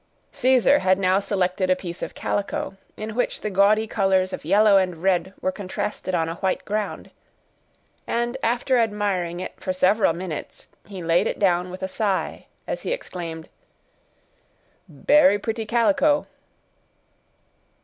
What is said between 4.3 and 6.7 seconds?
of yellow and red were contrasted on a white